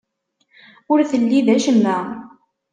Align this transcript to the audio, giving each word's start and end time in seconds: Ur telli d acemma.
Ur 0.91 0.99
telli 1.11 1.39
d 1.45 1.47
acemma. 1.55 1.97